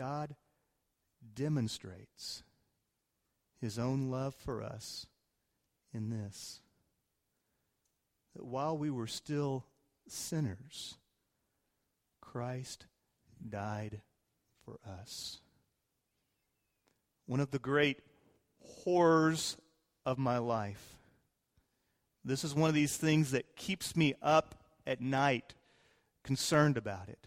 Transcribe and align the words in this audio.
God 0.00 0.34
demonstrates 1.34 2.42
his 3.60 3.78
own 3.78 4.10
love 4.10 4.34
for 4.34 4.62
us 4.62 5.04
in 5.92 6.08
this 6.08 6.62
that 8.34 8.46
while 8.46 8.78
we 8.78 8.88
were 8.88 9.06
still 9.06 9.66
sinners, 10.08 10.96
Christ 12.22 12.86
died 13.46 14.00
for 14.64 14.78
us. 14.88 15.42
One 17.26 17.40
of 17.40 17.50
the 17.50 17.58
great 17.58 17.98
horrors 18.64 19.58
of 20.06 20.16
my 20.16 20.38
life. 20.38 20.94
This 22.24 22.42
is 22.42 22.54
one 22.54 22.70
of 22.70 22.74
these 22.74 22.96
things 22.96 23.32
that 23.32 23.54
keeps 23.54 23.94
me 23.94 24.14
up 24.22 24.64
at 24.86 25.02
night 25.02 25.52
concerned 26.24 26.78
about 26.78 27.10
it. 27.10 27.26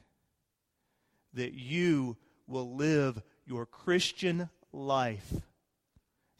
That 1.35 1.53
you 1.53 2.17
will 2.47 2.75
live 2.75 3.21
your 3.45 3.65
Christian 3.65 4.49
life 4.71 5.33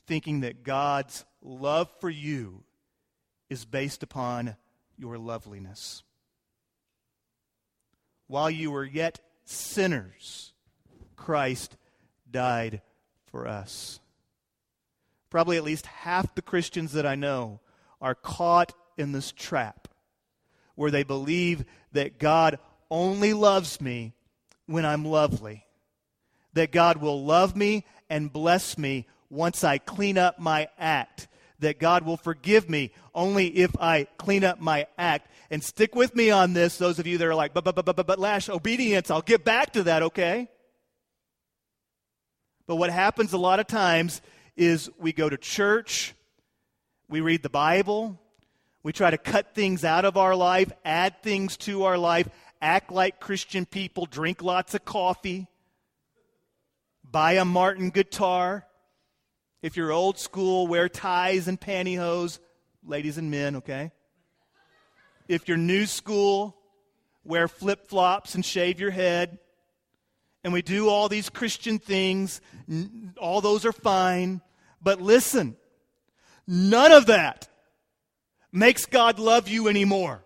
thinking 0.07 0.41
that 0.41 0.63
God's 0.63 1.25
love 1.41 1.89
for 1.99 2.09
you 2.09 2.63
is 3.49 3.65
based 3.65 4.03
upon 4.03 4.55
your 4.97 5.17
loveliness. 5.17 6.03
While 8.27 8.49
you 8.49 8.71
were 8.71 8.85
yet 8.85 9.19
sinners, 9.45 10.53
Christ 11.15 11.77
died 12.29 12.81
for 13.27 13.47
us. 13.47 13.99
Probably 15.29 15.57
at 15.57 15.63
least 15.63 15.85
half 15.85 16.35
the 16.35 16.41
Christians 16.41 16.93
that 16.93 17.05
I 17.05 17.15
know 17.15 17.59
are 18.01 18.15
caught 18.15 18.73
in 18.97 19.11
this 19.11 19.31
trap 19.31 19.87
where 20.75 20.91
they 20.91 21.03
believe 21.03 21.63
that 21.91 22.19
God 22.19 22.59
only 22.89 23.33
loves 23.33 23.79
me 23.79 24.13
when 24.65 24.85
I'm 24.85 25.05
lovely, 25.05 25.65
that 26.53 26.71
God 26.71 26.97
will 26.97 27.23
love 27.23 27.55
me 27.55 27.85
and 28.09 28.31
bless 28.31 28.77
me 28.77 29.07
once 29.29 29.63
I 29.63 29.79
clean 29.79 30.17
up 30.17 30.39
my 30.39 30.69
act, 30.77 31.27
that 31.59 31.79
God 31.79 32.03
will 32.03 32.17
forgive 32.17 32.69
me 32.69 32.91
only 33.15 33.47
if 33.47 33.75
I 33.79 34.07
clean 34.17 34.43
up 34.43 34.59
my 34.59 34.87
act. 34.97 35.29
And 35.49 35.63
stick 35.63 35.95
with 35.95 36.15
me 36.15 36.29
on 36.29 36.53
this, 36.53 36.77
those 36.77 36.99
of 36.99 37.07
you 37.07 37.17
that 37.17 37.27
are 37.27 37.35
like, 37.35 37.53
but, 37.53 37.63
but, 37.63 37.75
but, 37.75 37.85
but, 37.85 38.07
but, 38.07 38.19
Lash, 38.19 38.49
obedience, 38.49 39.11
I'll 39.11 39.21
get 39.21 39.43
back 39.43 39.73
to 39.73 39.83
that, 39.83 40.03
okay? 40.03 40.49
But 42.65 42.77
what 42.77 42.89
happens 42.91 43.33
a 43.33 43.37
lot 43.37 43.59
of 43.59 43.67
times 43.67 44.21
is 44.55 44.89
we 44.97 45.13
go 45.13 45.29
to 45.29 45.37
church, 45.37 46.13
we 47.09 47.21
read 47.21 47.43
the 47.43 47.49
Bible, 47.49 48.19
we 48.83 48.93
try 48.93 49.11
to 49.11 49.17
cut 49.17 49.53
things 49.53 49.83
out 49.83 50.05
of 50.05 50.17
our 50.17 50.35
life, 50.35 50.71
add 50.85 51.21
things 51.23 51.57
to 51.57 51.83
our 51.83 51.97
life, 51.97 52.29
act 52.61 52.91
like 52.91 53.19
Christian 53.19 53.65
people, 53.65 54.05
drink 54.05 54.41
lots 54.41 54.73
of 54.73 54.85
coffee, 54.85 55.47
buy 57.13 57.33
a 57.33 57.45
Martin 57.45 57.91
guitar. 57.91 58.65
If 59.61 59.77
you're 59.77 59.93
old 59.93 60.17
school, 60.17 60.67
wear 60.67 60.89
ties 60.89 61.47
and 61.47 61.61
pantyhose, 61.61 62.39
ladies 62.83 63.17
and 63.17 63.31
men, 63.31 63.57
okay? 63.57 63.91
If 65.29 65.47
you're 65.47 65.55
new 65.55 65.85
school, 65.85 66.57
wear 67.23 67.47
flip 67.47 67.87
flops 67.87 68.35
and 68.35 68.43
shave 68.43 68.79
your 68.81 68.91
head. 68.91 69.37
And 70.43 70.51
we 70.51 70.61
do 70.61 70.89
all 70.89 71.07
these 71.07 71.29
Christian 71.29 71.79
things. 71.79 72.41
All 73.17 73.39
those 73.39 73.63
are 73.63 73.71
fine. 73.71 74.41
But 74.81 74.99
listen, 74.99 75.55
none 76.45 76.91
of 76.91 77.05
that 77.05 77.47
makes 78.51 78.85
God 78.85 79.19
love 79.19 79.47
you 79.47 79.69
anymore. 79.69 80.25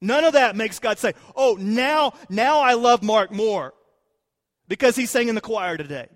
None 0.00 0.24
of 0.24 0.32
that 0.32 0.56
makes 0.56 0.78
God 0.78 0.98
say, 0.98 1.12
"Oh, 1.36 1.58
now 1.60 2.14
now 2.30 2.60
I 2.60 2.72
love 2.72 3.02
Mark 3.02 3.30
more 3.30 3.74
because 4.70 4.96
he 4.96 5.04
sang 5.04 5.28
in 5.28 5.34
the 5.34 5.42
choir 5.42 5.76
today." 5.76 6.08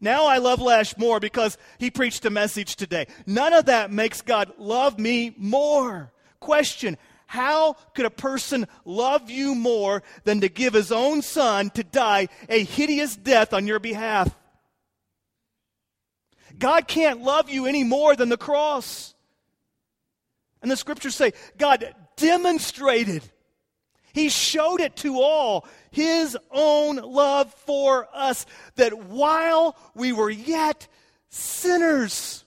Now 0.00 0.26
I 0.26 0.38
love 0.38 0.60
Lash 0.60 0.96
more 0.96 1.20
because 1.20 1.56
he 1.78 1.90
preached 1.90 2.24
a 2.24 2.30
message 2.30 2.76
today. 2.76 3.06
None 3.26 3.52
of 3.52 3.66
that 3.66 3.90
makes 3.90 4.22
God 4.22 4.52
love 4.58 4.98
me 4.98 5.34
more. 5.36 6.12
Question 6.40 6.96
How 7.26 7.74
could 7.94 8.06
a 8.06 8.10
person 8.10 8.66
love 8.84 9.30
you 9.30 9.54
more 9.54 10.02
than 10.24 10.40
to 10.40 10.48
give 10.48 10.72
his 10.72 10.90
own 10.90 11.20
son 11.20 11.70
to 11.70 11.84
die 11.84 12.28
a 12.48 12.64
hideous 12.64 13.16
death 13.16 13.52
on 13.52 13.66
your 13.66 13.78
behalf? 13.78 14.34
God 16.58 16.88
can't 16.88 17.22
love 17.22 17.50
you 17.50 17.66
any 17.66 17.84
more 17.84 18.16
than 18.16 18.30
the 18.30 18.36
cross. 18.36 19.14
And 20.62 20.70
the 20.70 20.76
scriptures 20.76 21.14
say 21.14 21.32
God 21.56 21.94
demonstrated, 22.16 23.22
He 24.12 24.28
showed 24.28 24.80
it 24.80 24.96
to 24.96 25.20
all 25.20 25.66
his 25.90 26.36
own 26.50 26.96
love 26.96 27.52
for 27.52 28.08
us, 28.12 28.46
that 28.76 28.98
while 28.98 29.76
we 29.94 30.12
were 30.12 30.30
yet 30.30 30.88
sinners, 31.30 32.44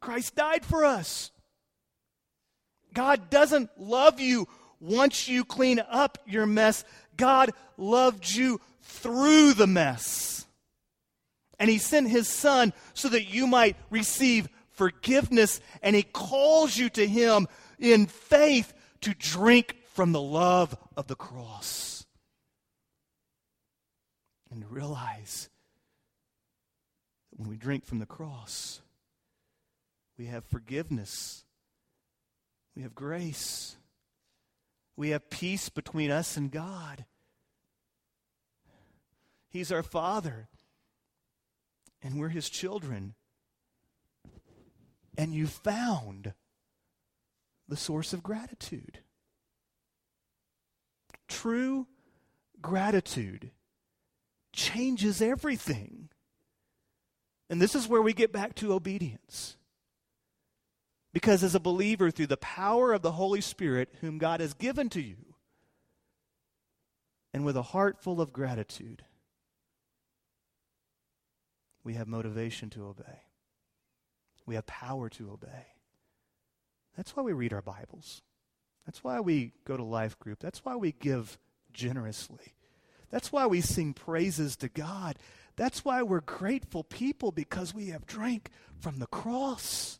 Christ 0.00 0.34
died 0.34 0.64
for 0.64 0.84
us. 0.84 1.30
God 2.94 3.28
doesn't 3.28 3.70
love 3.78 4.20
you 4.20 4.48
once 4.80 5.28
you 5.28 5.44
clean 5.44 5.80
up 5.90 6.18
your 6.26 6.46
mess. 6.46 6.84
God 7.16 7.50
loved 7.76 8.30
you 8.30 8.60
through 8.82 9.54
the 9.54 9.66
mess. 9.66 10.46
And 11.58 11.68
He 11.68 11.78
sent 11.78 12.08
His 12.08 12.28
Son 12.28 12.72
so 12.94 13.08
that 13.08 13.24
you 13.26 13.46
might 13.46 13.76
receive 13.90 14.48
forgiveness. 14.70 15.60
And 15.82 15.96
He 15.96 16.02
calls 16.02 16.76
you 16.76 16.88
to 16.90 17.06
Him 17.06 17.48
in 17.78 18.06
faith 18.06 18.72
to 19.06 19.14
drink 19.14 19.76
from 19.92 20.10
the 20.10 20.20
love 20.20 20.76
of 20.96 21.06
the 21.06 21.14
cross. 21.14 22.06
And 24.50 24.68
realize 24.68 25.48
that 27.30 27.38
when 27.38 27.48
we 27.48 27.56
drink 27.56 27.86
from 27.86 28.00
the 28.00 28.06
cross, 28.06 28.80
we 30.18 30.26
have 30.26 30.44
forgiveness, 30.44 31.44
we 32.74 32.82
have 32.82 32.96
grace, 32.96 33.76
we 34.96 35.10
have 35.10 35.30
peace 35.30 35.68
between 35.68 36.10
us 36.10 36.36
and 36.36 36.50
God. 36.50 37.04
He's 39.48 39.70
our 39.70 39.84
Father, 39.84 40.48
and 42.02 42.18
we're 42.18 42.30
His 42.30 42.48
children. 42.50 43.14
And 45.16 45.32
you 45.32 45.46
found 45.46 46.34
the 47.68 47.76
source 47.76 48.12
of 48.12 48.22
gratitude. 48.22 49.00
True 51.28 51.86
gratitude 52.60 53.50
changes 54.52 55.20
everything. 55.20 56.08
And 57.48 57.60
this 57.60 57.74
is 57.74 57.88
where 57.88 58.02
we 58.02 58.12
get 58.12 58.32
back 58.32 58.54
to 58.56 58.72
obedience. 58.72 59.56
Because 61.12 61.42
as 61.42 61.54
a 61.54 61.60
believer, 61.60 62.10
through 62.10 62.26
the 62.26 62.36
power 62.36 62.92
of 62.92 63.02
the 63.02 63.12
Holy 63.12 63.40
Spirit, 63.40 63.88
whom 64.00 64.18
God 64.18 64.40
has 64.40 64.52
given 64.52 64.88
to 64.90 65.00
you, 65.00 65.34
and 67.32 67.44
with 67.44 67.56
a 67.56 67.62
heart 67.62 68.02
full 68.02 68.20
of 68.20 68.32
gratitude, 68.32 69.04
we 71.84 71.94
have 71.94 72.08
motivation 72.08 72.68
to 72.70 72.84
obey. 72.86 73.22
We 74.44 74.56
have 74.56 74.66
power 74.66 75.08
to 75.10 75.30
obey. 75.30 75.75
That's 76.96 77.14
why 77.14 77.22
we 77.22 77.32
read 77.32 77.52
our 77.52 77.62
Bibles. 77.62 78.22
That's 78.86 79.04
why 79.04 79.20
we 79.20 79.52
go 79.64 79.76
to 79.76 79.82
life 79.82 80.18
group. 80.18 80.38
That's 80.40 80.64
why 80.64 80.76
we 80.76 80.92
give 80.92 81.38
generously. 81.72 82.54
That's 83.10 83.30
why 83.30 83.46
we 83.46 83.60
sing 83.60 83.92
praises 83.92 84.56
to 84.56 84.68
God. 84.68 85.16
That's 85.56 85.84
why 85.84 86.02
we're 86.02 86.20
grateful 86.20 86.84
people 86.84 87.32
because 87.32 87.74
we 87.74 87.88
have 87.88 88.06
drank 88.06 88.50
from 88.78 88.98
the 88.98 89.06
cross. 89.06 89.98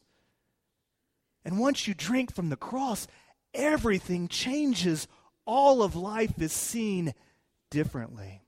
And 1.45 1.59
once 1.59 1.87
you 1.87 1.95
drink 1.95 2.35
from 2.35 2.49
the 2.49 2.57
cross, 2.57 3.07
everything 3.55 4.29
changes. 4.29 5.09
All 5.45 5.83
of 5.83 5.95
life 5.95 6.41
is 6.41 6.53
seen 6.53 7.15
differently. 7.71 8.43